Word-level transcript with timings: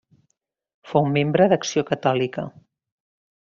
Fou 0.93 1.11
membre 1.19 1.49
d'Acció 1.53 1.87
Catòlica. 1.93 2.51